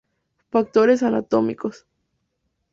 [0.49, 1.85] Factores anatómicos.